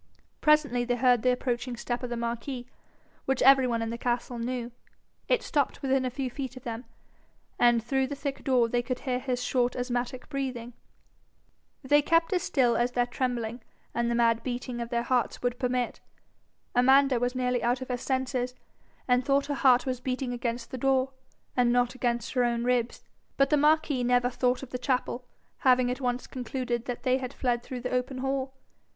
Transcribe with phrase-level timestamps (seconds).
[0.41, 2.65] Presently they heard the approaching step of the marquis,
[3.25, 4.71] which every one in the castle knew.
[5.27, 6.85] It stopped within a few feet of them,
[7.59, 10.73] and through the thick door they could hear his short asthmatic breathing.
[11.83, 13.61] They kept as still as their trembling,
[13.93, 15.99] and the mad beating of their hearts, would permit.
[16.73, 18.55] Amanda was nearly out of her senses,
[19.07, 21.11] and thought her heart was beating against the door,
[21.55, 23.03] and not against her own ribs.
[23.37, 25.27] But the marquis never thought of the chapel,
[25.59, 28.55] having at once concluded that they had fled through the open hall.